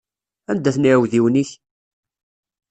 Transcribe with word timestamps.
Anda-ten 0.51 0.87
iɛudiwen-ik? 0.89 1.51